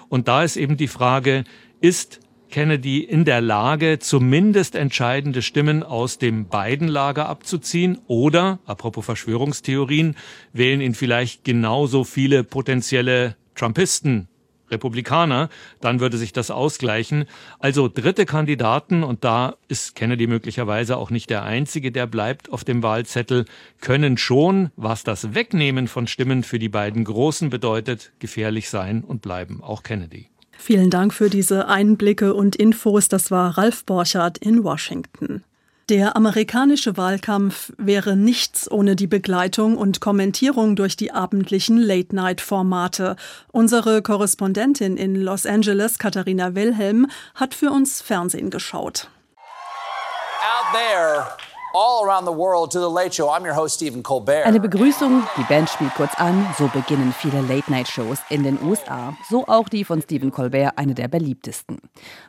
Und 0.09 0.28
da 0.28 0.45
ist 0.45 0.57
eben 0.57 0.76
die 0.76 0.88
Frage, 0.88 1.45
ist 1.83 2.21
Kennedy 2.52 3.00
in 3.00 3.25
der 3.25 3.40
Lage, 3.40 3.99
zumindest 3.99 4.75
entscheidende 4.76 5.40
Stimmen 5.40 5.82
aus 5.82 6.18
dem 6.18 6.49
beiden 6.49 6.87
Lager 6.87 7.28
abzuziehen? 7.28 7.99
Oder, 8.06 8.59
apropos 8.66 9.06
Verschwörungstheorien, 9.06 10.14
wählen 10.52 10.82
ihn 10.82 10.94
vielleicht 10.94 11.44
genauso 11.44 12.04
viele 12.04 12.44
potenzielle 12.44 13.37
Trumpisten 13.54 14.28
Republikaner, 14.71 15.49
dann 15.80 16.00
würde 16.00 16.18
sich 16.18 16.32
das 16.32 16.50
ausgleichen. 16.50 17.25
Also 17.59 17.88
dritte 17.88 18.26
Kandidaten, 18.26 19.02
und 19.02 19.25
da 19.25 19.56
ist 19.68 19.94
Kennedy 19.94 20.26
möglicherweise 20.26 20.97
auch 20.99 21.11
nicht 21.11 21.30
der 21.30 21.44
Einzige, 21.44 21.90
der 21.90 22.06
bleibt 22.06 22.52
auf 22.52 22.64
dem 22.64 22.82
Wahlzettel, 22.82 23.44
können 23.80 24.18
schon, 24.18 24.71
was 24.76 25.04
das 25.04 25.35
Wegnehmen 25.35 25.88
von 25.88 26.06
Stimmen 26.06 26.42
für 26.42 26.59
die 26.59 26.71
beiden 26.71 27.04
Großen 27.04 27.50
bedeutet, 27.50 28.12
gefährlich 28.18 28.68
sein 28.68 29.04
und 29.04 29.23
bleiben. 29.23 29.62
Auch 29.62 29.82
Kennedy. 29.82 30.32
Vielen 30.64 30.90
Dank 30.90 31.12
für 31.12 31.28
diese 31.28 31.66
Einblicke 31.66 32.35
und 32.35 32.54
Infos. 32.54 33.09
Das 33.09 33.33
war 33.33 33.59
Ralf 33.59 33.85
Borchardt 33.85 34.38
in 34.38 34.62
Washington. 34.62 35.42
Der 35.88 36.14
amerikanische 36.14 36.97
Wahlkampf 36.97 37.73
wäre 37.78 38.16
nichts 38.16 38.71
ohne 38.71 38.95
die 38.95 39.09
Begleitung 39.09 39.76
und 39.76 40.00
Kommentierung 40.00 40.76
durch 40.76 40.97
die 40.97 41.11
abendlichen 41.11 41.78
Late-Night-Formate. 41.78 43.16
Unsere 43.50 44.02
Korrespondentin 44.02 44.97
in 44.97 45.16
Los 45.16 45.47
Angeles, 45.47 45.99
Katharina 45.99 46.54
Wilhelm, 46.54 47.09
hat 47.35 47.54
für 47.54 47.73
uns 47.73 48.00
Fernsehen 48.00 48.49
geschaut. 48.49 49.11
Out 49.37 50.73
there. 50.73 51.51
All 51.75 52.05
around 52.05 52.26
the 52.26 52.33
world 52.33 52.71
to 52.73 52.81
the 52.81 52.91
Late 52.91 53.14
Show. 53.14 53.31
I'm 53.31 53.45
your 53.47 53.55
host 53.55 53.76
Stephen 53.76 54.02
Colbert. 54.02 54.45
Eine 54.45 54.61
Begrüßung, 54.61 55.26
die 55.38 55.45
Band 55.45 55.71
spielt 55.71 55.95
kurz 55.95 56.14
an, 56.17 56.55
so 56.59 56.69
beginnen 56.69 57.14
viele 57.19 57.41
Late-Night-Shows 57.41 58.19
in 58.29 58.43
den 58.43 58.62
USA, 58.62 59.14
so 59.31 59.47
auch 59.47 59.71
die 59.71 59.85
von 59.85 60.02
Stephen 60.02 60.33
Colbert, 60.33 60.76
eine 60.76 60.93
der 60.93 61.09
beliebtesten. 61.09 61.81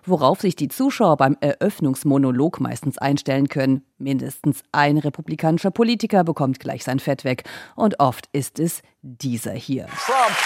Worauf 0.05 0.39
sich 0.39 0.55
die 0.55 0.69
Zuschauer 0.69 1.17
beim 1.17 1.35
Eröffnungsmonolog 1.41 2.61
meistens 2.61 2.97
einstellen 2.97 3.49
können, 3.49 3.85
mindestens 3.97 4.63
ein 4.71 4.97
republikanischer 4.97 5.71
Politiker 5.71 6.23
bekommt 6.23 6.61
gleich 6.61 6.85
sein 6.85 6.99
Fett 6.99 7.25
weg 7.25 7.43
und 7.75 7.99
oft 7.99 8.29
ist 8.31 8.59
es 8.59 8.81
dieser 9.01 9.51
hier. 9.51 9.87
Trump 10.05 10.37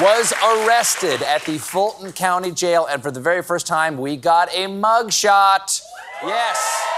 was 0.00 0.32
arrested 0.42 1.20
at 1.22 1.42
the 1.44 1.58
Fulton 1.58 2.14
County 2.14 2.52
Jail 2.52 2.86
and 2.90 3.02
for 3.02 3.12
the 3.12 3.20
very 3.20 3.42
first 3.42 3.66
time 3.66 4.00
we 4.00 4.16
got 4.16 4.48
a 4.56 4.68
mugshot. 4.68 5.82
Yes. 6.24 6.97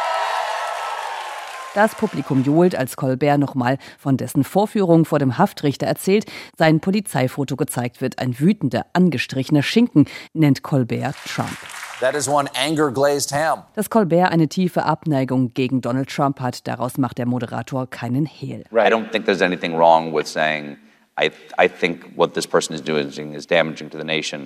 Das 1.73 1.95
Publikum 1.95 2.43
johlt, 2.43 2.75
als 2.75 2.97
Colbert 2.97 3.39
nochmal 3.39 3.79
von 3.97 4.17
dessen 4.17 4.43
Vorführung 4.43 5.05
vor 5.05 5.21
dem 5.21 5.39
Haftrichter 5.39 5.87
erzählt, 5.87 6.25
sein 6.59 6.81
Polizeifoto 6.81 7.55
gezeigt 7.55 8.01
wird. 8.01 8.19
Ein 8.19 8.41
wütender, 8.41 8.87
angestrichener 8.93 9.63
Schinken 9.63 10.07
nennt 10.33 10.65
Colbert 10.65 11.15
Trump. 11.27 11.57
That 12.01 12.17
is 12.17 12.27
one 12.27 12.51
anger 12.57 12.91
glazed 12.91 13.31
ham. 13.33 13.63
Dass 13.75 13.89
Colbert 13.89 14.33
eine 14.33 14.49
tiefe 14.49 14.85
Abneigung 14.85 15.55
gegen 15.55 15.81
Donald 15.81 16.09
Trump 16.09 16.41
hat, 16.41 16.67
daraus 16.67 16.99
macht 16.99 17.19
der 17.19 17.27
Moderator 17.27 17.89
keinen 17.89 18.27
Hehl. 18.27 18.65
Right. 18.73 18.91
I 18.91 18.93
don't 18.93 19.11
think 19.13 19.27
there's 19.27 19.43
anything 19.43 19.77
wrong 19.77 20.13
with 20.13 20.27
saying 20.27 20.77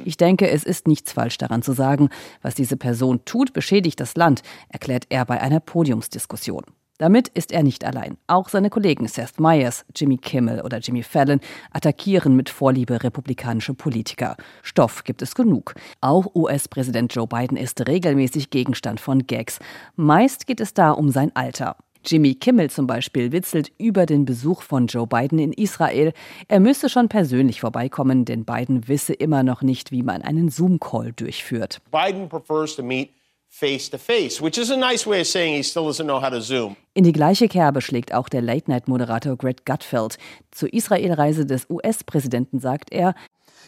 ich 0.05 0.17
denke, 0.17 0.51
es 0.51 0.65
ist 0.65 0.89
nichts 0.89 1.13
falsch 1.13 1.39
daran 1.39 1.63
zu 1.63 1.73
sagen, 1.73 2.09
was 2.43 2.55
diese 2.57 2.77
Person 2.77 3.25
tut, 3.25 3.53
beschädigt 3.53 4.01
das 4.01 4.17
Land, 4.17 4.43
erklärt 4.69 5.05
er 5.09 5.25
bei 5.25 5.41
einer 5.41 5.61
Podiumsdiskussion. 5.61 6.65
Damit 6.99 7.27
ist 7.29 7.51
er 7.51 7.65
nicht 7.65 7.85
allein. 7.85 8.17
Auch 8.29 8.49
seine 8.49 8.71
Kollegen 8.71 9.09
Seth 9.09 9.41
Meyers, 9.41 9.85
Jimmy 9.97 10.17
Kimmel 10.17 10.61
oder 10.61 10.79
Jimmy 10.79 11.03
Fallon 11.03 11.41
attackieren 11.73 12.37
mit 12.37 12.49
Vorliebe 12.49 13.03
republikanische 13.03 13.75
Politiker. 13.75 14.37
Stoff 14.63 15.03
gibt 15.03 15.21
es 15.21 15.35
genug. 15.35 15.75
Auch 16.01 16.33
US-Präsident 16.37 17.13
Joe 17.13 17.27
Biden 17.27 17.57
ist 17.57 17.89
regelmäßig 17.89 18.51
Gegenstand 18.51 19.01
von 19.01 19.27
Gags. 19.27 19.59
Meist 19.97 20.47
geht 20.47 20.61
es 20.61 20.73
da 20.73 20.93
um 20.93 21.11
sein 21.11 21.35
Alter. 21.35 21.77
Jimmy 22.07 22.35
Kimmel 22.35 22.71
zum 22.71 22.87
Beispiel 22.87 23.33
witzelt 23.33 23.73
über 23.79 24.07
den 24.07 24.25
Besuch 24.25 24.63
von 24.63 24.87
Joe 24.87 25.07
Biden 25.07 25.39
in 25.39 25.53
Israel. 25.53 26.13
Er 26.49 26.61
müsse 26.61 26.89
schon 26.89 27.09
persönlich 27.09 27.61
vorbeikommen, 27.61 28.25
denn 28.25 28.45
Biden 28.45 28.87
wisse 28.87 29.15
immer 29.15 29.43
noch 29.43 29.63
nicht, 29.63 29.91
wie 29.91 30.03
man 30.03 30.23
einen 30.23 30.49
Zoom-Call 30.49 31.13
durchführt. 31.13 31.81
Biden 31.91 32.29
prefers 32.29 32.77
to 32.77 32.83
meet 32.83 33.11
face 33.55 33.89
to 33.89 33.99
face, 33.99 34.41
which 34.41 34.59
is 34.59 34.71
a 34.71 34.77
nice 34.77 35.07
way 35.07 35.21
of 35.21 35.29
saying 35.29 35.55
he 35.55 35.63
still 35.63 35.87
doesn't 35.87 36.07
know 36.07 36.19
how 36.19 36.29
to 36.29 36.41
Zoom. 36.41 36.77
In 36.95 37.05
die 37.05 37.13
gleiche 37.13 37.47
Kerbe 37.47 37.81
schlägt 37.81 38.13
auch 38.13 38.29
der 38.29 38.43
Late-Night-Moderator 38.43 39.37
Greg 39.37 39.65
Gutfeld. 39.65 40.19
Zur 40.51 40.73
Israelreise 40.73 41.47
des 41.47 41.67
US-Präsidenten 41.71 42.59
sagt 42.59 42.93
er, 42.93 43.15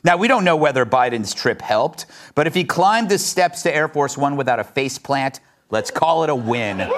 Now, 0.03 0.19
we 0.19 0.27
don't 0.29 0.43
know 0.43 0.57
whether 0.57 0.85
Biden's 0.85 1.35
trip 1.35 1.63
helped, 1.63 2.07
but 2.35 2.47
if 2.47 2.55
he 2.55 2.65
climbed 2.65 3.09
the 3.11 3.19
steps 3.19 3.63
to 3.63 3.75
Air 3.75 3.89
Force 3.89 4.19
One 4.19 4.37
without 4.37 4.59
a 4.59 4.65
face 4.65 4.99
plant, 4.99 5.41
let's 5.71 5.93
call 5.93 6.25
it 6.25 6.31
a 6.31 6.35
win. 6.35 6.89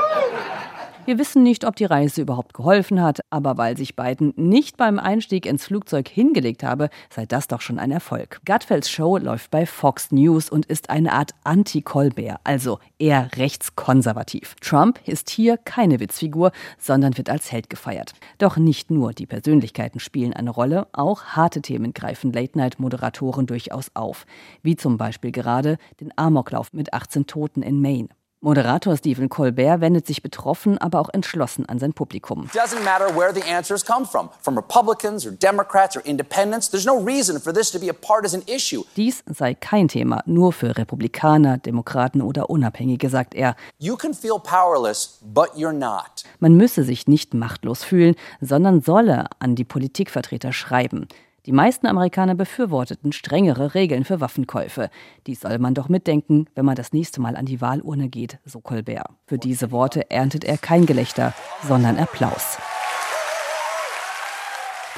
Wir 1.09 1.19
wissen 1.19 1.43
nicht, 1.43 1.65
ob 1.65 1.75
die 1.75 1.87
Reise 1.87 2.21
überhaupt 2.21 2.53
geholfen 2.53 3.01
hat, 3.01 3.21
aber 3.31 3.57
weil 3.57 3.79
sich 3.79 3.97
Biden 3.97 4.35
nicht 4.37 4.77
beim 4.77 4.99
Einstieg 4.99 5.47
ins 5.47 5.65
Flugzeug 5.65 6.07
hingelegt 6.07 6.63
habe, 6.63 6.91
sei 7.09 7.25
das 7.25 7.49
doch 7.49 7.63
schon 7.63 7.79
ein 7.79 7.91
Erfolg. 7.91 8.43
Gutfelds 8.45 8.91
Show 8.91 9.17
läuft 9.17 9.51
bei 9.51 9.65
Fox 9.65 10.13
News 10.13 10.51
und 10.51 10.67
ist 10.67 10.91
eine 10.91 11.15
Art 11.15 11.31
Anti-Colbert, 11.45 12.41
also 12.45 12.79
eher 12.99 13.31
rechtskonservativ. 13.37 14.55
Trump 14.61 15.01
ist 15.07 15.31
hier 15.31 15.57
keine 15.57 15.99
Witzfigur, 15.99 16.53
sondern 16.79 17.17
wird 17.17 17.31
als 17.31 17.51
Held 17.51 17.71
gefeiert. 17.71 18.13
Doch 18.37 18.59
nicht 18.59 18.91
nur 18.91 19.15
die 19.15 19.25
Persönlichkeiten 19.25 20.01
spielen 20.01 20.35
eine 20.35 20.51
Rolle, 20.51 20.89
auch 20.93 21.25
harte 21.25 21.63
Themen 21.63 21.95
greifen 21.95 22.35
Late-Night-Moderatoren 22.35 23.47
durchaus 23.47 23.91
auf, 23.95 24.27
wie 24.61 24.77
zum 24.77 24.99
Beispiel 24.99 25.33
gerade 25.33 25.79
den 26.03 26.13
Amoklauf 26.17 26.75
mit 26.75 26.93
18 26.93 27.27
Toten 27.27 27.63
in 27.63 27.81
Maine. 27.81 28.11
Moderator 28.41 28.97
Stephen 28.97 29.29
Colbert 29.29 29.81
wendet 29.81 30.07
sich 30.07 30.23
betroffen, 30.23 30.79
aber 30.79 31.01
auch 31.01 31.09
entschlossen 31.09 31.67
an 31.67 31.81
sein 31.81 31.93
Publikum. 31.93 32.49
Doesn't 32.55 32.85
matter 32.85 33.13
where 33.17 33.35
the 33.35 33.43
answers 33.43 33.85
come 33.85 34.07
from, 34.07 34.31
from 34.41 34.57
Republicans 34.57 35.27
or 35.27 35.33
Democrats 35.33 35.97
or 35.97 36.07
Independents. 36.07 36.71
There's 36.71 36.87
no 36.87 37.03
reason 37.05 37.41
for 37.41 37.53
this 37.53 37.73
to 37.73 37.81
be 37.81 37.91
a 37.91 37.93
partisan 37.93 38.43
issue. 38.47 38.85
Dies 38.95 39.25
sei 39.27 39.55
kein 39.55 39.89
Thema, 39.89 40.23
nur 40.27 40.53
für 40.53 40.79
Republikaner, 40.79 41.59
Demokraten 41.59 42.23
oder 42.23 42.49
Unabhängige, 42.49 43.11
sagt 43.11 43.35
er. 43.35 43.57
You 43.79 43.97
can 43.97 44.15
feel 44.15 44.39
powerless, 44.39 45.19
but 45.21 45.51
you're 45.57 45.73
not. 45.73 46.23
Man 46.39 46.55
müsse 46.55 46.85
sich 46.85 47.09
nicht 47.09 47.35
machtlos 47.35 47.83
fühlen, 47.83 48.15
sondern 48.41 48.83
solle 48.83 49.27
an 49.41 49.57
die 49.57 49.65
Politikvertreter 49.65 50.53
schreiben. 50.53 51.09
Die 51.49 51.55
meisten 51.55 51.87
Amerikaner 51.87 52.35
befürworteten 52.35 53.11
strengere 53.11 53.73
Regeln 53.73 54.05
für 54.05 54.21
Waffenkäufe. 54.21 54.91
Dies 55.27 55.41
soll 55.41 55.59
man 55.59 55.73
doch 55.73 55.89
mitdenken, 55.89 56.45
wenn 56.55 56.67
man 56.67 56.77
das 56.77 56.93
nächste 56.93 57.23
Mal 57.23 57.37
an 57.37 57.47
die 57.47 57.63
Wahlurne 57.63 58.11
geht, 58.11 58.39
so 58.45 58.61
Colbert. 58.61 59.09
Für 59.25 59.39
diese 59.39 59.71
Worte 59.71 60.11
erntet 60.11 60.45
er 60.45 60.59
kein 60.59 60.85
Gelächter, 60.85 61.33
sondern 61.67 61.97
Applaus. 61.97 62.59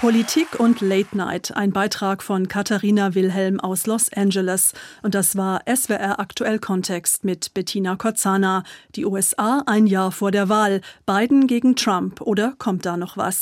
Politik 0.00 0.58
und 0.58 0.80
Late 0.80 1.14
Night, 1.14 1.54
ein 1.54 1.72
Beitrag 1.72 2.22
von 2.22 2.48
Katharina 2.48 3.14
Wilhelm 3.14 3.60
aus 3.60 3.86
Los 3.86 4.10
Angeles. 4.12 4.72
Und 5.02 5.14
das 5.14 5.36
war 5.36 5.60
SWR 5.72 6.18
Aktuell 6.18 6.58
Kontext 6.58 7.22
mit 7.22 7.54
Bettina 7.54 7.96
Kozana. 7.96 8.64
Die 8.96 9.04
USA 9.04 9.62
ein 9.66 9.86
Jahr 9.86 10.10
vor 10.10 10.30
der 10.30 10.48
Wahl. 10.48 10.80
Biden 11.04 11.46
gegen 11.46 11.76
Trump 11.76 12.22
oder 12.22 12.54
kommt 12.56 12.86
da 12.86 12.96
noch 12.96 13.18
was? 13.18 13.38